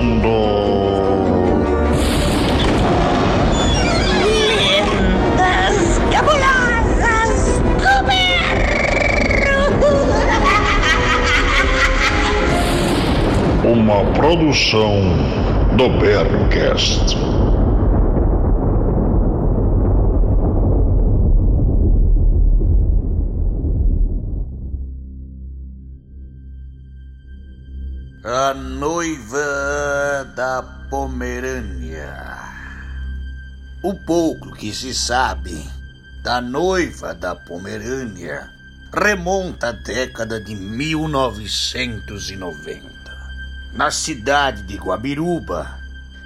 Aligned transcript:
apresentando. 0.00 0.30
Lendas 4.56 6.00
cabulosas 6.10 7.60
Uma 13.64 14.04
produção 14.12 15.00
do 15.76 15.88
Berrocast. 15.98 17.16
A 28.22 28.52
noiva 28.52 30.30
da 30.36 30.62
Pomerânia. 30.90 32.36
O 33.82 33.94
pouco 33.94 34.52
que 34.52 34.74
se 34.74 34.94
sabe 34.94 35.66
da 36.22 36.38
noiva 36.38 37.14
da 37.14 37.34
Pomerânia 37.34 38.50
remonta 38.92 39.68
à 39.68 39.72
década 39.72 40.38
de 40.38 40.54
1990. 40.54 42.90
Na 43.72 43.90
cidade 43.90 44.64
de 44.64 44.76
Guabiruba, 44.76 45.78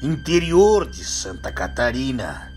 interior 0.03 0.91
de 0.91 1.05
Santa 1.05 1.53
Catarina, 1.53 2.51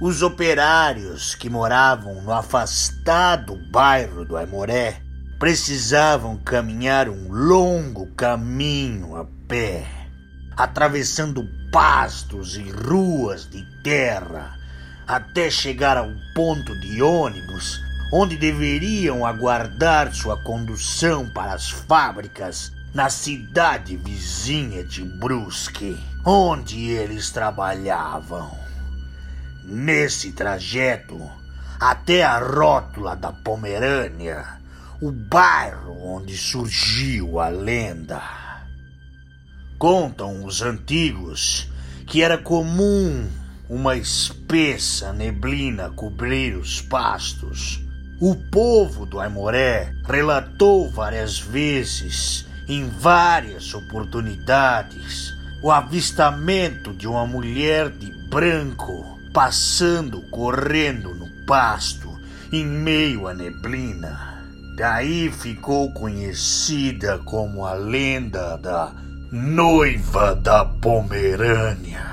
os 0.00 0.22
operários 0.22 1.34
que 1.34 1.50
moravam 1.50 2.22
no 2.22 2.32
afastado 2.32 3.56
bairro 3.56 4.24
do 4.24 4.36
Aimoré 4.36 5.03
precisavam 5.44 6.38
caminhar 6.38 7.06
um 7.06 7.28
longo 7.30 8.06
caminho 8.14 9.14
a 9.14 9.26
pé, 9.46 9.86
atravessando 10.56 11.46
pastos 11.70 12.56
e 12.56 12.62
ruas 12.62 13.46
de 13.50 13.62
terra, 13.82 14.56
até 15.06 15.50
chegar 15.50 15.98
ao 15.98 16.08
ponto 16.34 16.80
de 16.80 17.02
ônibus 17.02 17.78
onde 18.10 18.38
deveriam 18.38 19.26
aguardar 19.26 20.14
sua 20.14 20.42
condução 20.42 21.28
para 21.34 21.52
as 21.52 21.68
fábricas 21.68 22.72
na 22.94 23.10
cidade 23.10 23.98
vizinha 23.98 24.82
de 24.82 25.04
Brusque, 25.04 26.02
onde 26.24 26.88
eles 26.88 27.30
trabalhavam. 27.30 28.50
Nesse 29.62 30.32
trajeto, 30.32 31.20
até 31.78 32.22
a 32.24 32.38
rótula 32.38 33.14
da 33.14 33.30
Pomerânia, 33.30 34.63
o 35.00 35.10
bairro 35.10 35.96
onde 36.02 36.36
surgiu 36.36 37.40
a 37.40 37.48
lenda. 37.48 38.22
Contam 39.78 40.44
os 40.44 40.62
antigos 40.62 41.68
que 42.06 42.22
era 42.22 42.38
comum 42.38 43.28
uma 43.68 43.96
espessa 43.96 45.12
neblina 45.12 45.90
cobrir 45.90 46.56
os 46.56 46.80
pastos. 46.80 47.80
O 48.20 48.36
povo 48.50 49.04
do 49.04 49.18
Aimoré 49.18 49.92
relatou 50.04 50.90
várias 50.90 51.38
vezes, 51.38 52.46
em 52.68 52.88
várias 52.88 53.74
oportunidades, 53.74 55.32
o 55.62 55.70
avistamento 55.70 56.92
de 56.92 57.08
uma 57.08 57.26
mulher 57.26 57.90
de 57.90 58.12
branco 58.28 59.18
passando 59.32 60.22
correndo 60.30 61.14
no 61.14 61.28
pasto 61.44 62.08
em 62.52 62.64
meio 62.64 63.26
à 63.26 63.34
neblina. 63.34 64.33
Daí 64.76 65.30
ficou 65.30 65.92
conhecida 65.92 67.18
como 67.18 67.64
a 67.64 67.74
lenda 67.74 68.56
da 68.56 68.92
Noiva 69.30 70.34
da 70.34 70.64
Pomerânia. 70.64 72.04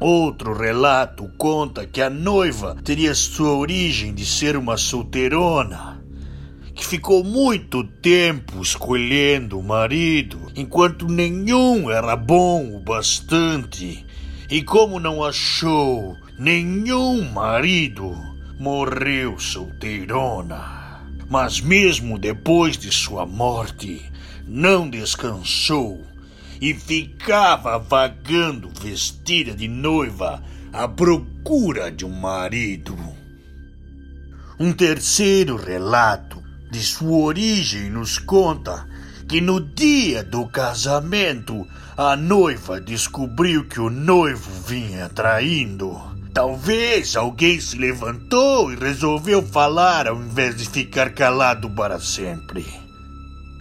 Outro 0.00 0.58
relato 0.58 1.30
conta 1.38 1.86
que 1.86 2.02
a 2.02 2.10
noiva 2.10 2.76
teria 2.82 3.14
sua 3.14 3.54
origem 3.54 4.12
de 4.12 4.26
ser 4.26 4.56
uma 4.56 4.76
solteirona, 4.76 6.02
que 6.74 6.84
ficou 6.84 7.22
muito 7.22 7.84
tempo 7.84 8.60
escolhendo 8.60 9.56
o 9.56 9.62
marido, 9.62 10.50
enquanto 10.56 11.06
nenhum 11.06 11.88
era 11.88 12.16
bom 12.16 12.74
o 12.74 12.80
bastante, 12.80 14.04
e 14.50 14.62
como 14.64 14.98
não 14.98 15.22
achou 15.22 16.16
nenhum 16.40 17.30
marido, 17.30 18.12
morreu 18.58 19.38
solteirona. 19.38 20.75
Mas 21.28 21.60
mesmo 21.60 22.18
depois 22.18 22.76
de 22.76 22.92
sua 22.92 23.26
morte, 23.26 24.02
não 24.46 24.88
descansou 24.88 26.04
e 26.60 26.72
ficava 26.72 27.78
vagando 27.78 28.70
vestida 28.80 29.54
de 29.54 29.68
noiva 29.68 30.42
à 30.72 30.86
procura 30.86 31.90
de 31.90 32.04
um 32.04 32.10
marido. 32.10 32.96
Um 34.58 34.72
terceiro 34.72 35.56
relato 35.56 36.42
de 36.70 36.80
sua 36.80 37.18
origem 37.18 37.90
nos 37.90 38.18
conta 38.18 38.88
que 39.28 39.40
no 39.40 39.60
dia 39.60 40.22
do 40.22 40.46
casamento 40.46 41.66
a 41.96 42.16
noiva 42.16 42.80
descobriu 42.80 43.66
que 43.66 43.80
o 43.80 43.90
noivo 43.90 44.50
vinha 44.66 45.08
traindo. 45.08 46.15
Talvez 46.36 47.16
alguém 47.16 47.58
se 47.58 47.78
levantou 47.78 48.70
e 48.70 48.76
resolveu 48.76 49.42
falar 49.42 50.06
ao 50.06 50.20
invés 50.20 50.54
de 50.54 50.68
ficar 50.68 51.14
calado 51.14 51.70
para 51.70 51.98
sempre. 51.98 52.62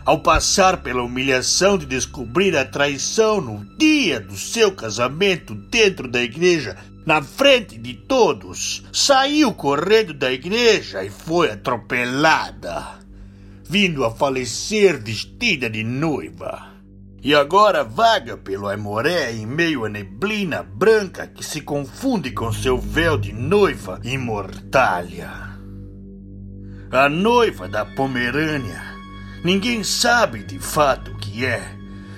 Ao 0.04 0.20
passar 0.20 0.84
pela 0.84 1.02
humilhação 1.02 1.78
de 1.78 1.86
descobrir 1.86 2.54
a 2.58 2.66
traição 2.66 3.40
no 3.40 3.64
dia 3.78 4.20
do 4.20 4.36
seu 4.36 4.74
casamento 4.74 5.56
dentro 5.56 6.06
da 6.10 6.22
igreja, 6.22 6.76
na 7.06 7.22
frente 7.22 7.78
de 7.78 7.94
todos, 7.94 8.84
saiu 8.92 9.54
correndo 9.54 10.14
da 10.14 10.30
igreja 10.30 11.02
e 11.02 11.10
foi 11.10 11.52
atropelada, 11.52 13.00
vindo 13.64 14.04
a 14.04 14.12
falecer 14.12 15.02
vestida 15.02 15.70
de 15.70 15.82
noiva. 15.82 16.75
E 17.26 17.34
agora 17.34 17.84
vaga 17.84 18.38
pelo 18.38 18.68
Aimoré 18.68 19.32
em 19.34 19.48
meio 19.48 19.84
à 19.84 19.90
neblina 19.90 20.62
branca 20.62 21.26
que 21.26 21.44
se 21.44 21.60
confunde 21.60 22.30
com 22.30 22.54
seu 22.54 22.78
véu 22.78 23.18
de 23.18 23.34
noiva 23.34 24.00
imortalha. 24.04 25.32
A 26.92 27.10
noiva 27.10 27.68
da 27.68 27.84
Pomerânia, 27.84 28.80
ninguém 29.44 29.84
sabe 29.84 30.44
de 30.44 30.60
fato 30.60 31.14
o 31.14 31.18
que 31.18 31.44
é. 31.44 31.68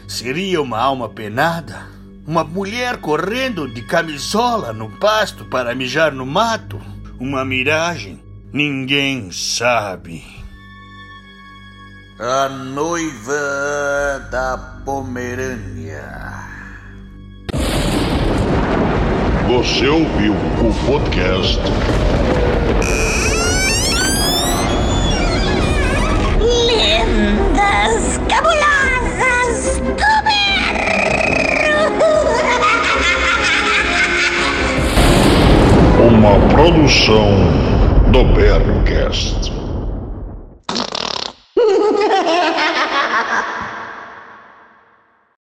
Seria 0.10 0.62
uma 0.62 0.78
alma 0.78 1.08
penada? 1.08 1.88
Uma 2.28 2.44
mulher 2.44 2.98
correndo 2.98 3.66
de 3.66 3.84
camisola 3.84 4.74
no 4.74 4.90
pasto 5.00 5.46
para 5.46 5.74
mijar 5.74 6.12
no 6.12 6.26
mato? 6.26 6.82
Uma 7.18 7.46
miragem? 7.46 8.22
Ninguém 8.52 9.32
sabe. 9.32 10.37
A 12.20 12.50
noiva 12.50 14.28
da 14.32 14.58
Pomerânia. 14.84 16.04
Você 19.48 19.88
ouviu 19.88 20.34
o 20.34 20.74
podcast 20.88 21.62
Lendas 26.42 28.20
cabulosas 28.28 29.80
uma 36.00 36.40
produção 36.50 37.30
do 38.12 38.24
Berrocast. 38.34 39.57